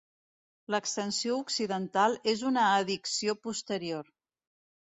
L'extensió 0.75 1.35
occidental 1.43 2.17
és 2.33 2.43
una 2.53 2.65
addició 2.81 3.37
posterior. 3.47 4.13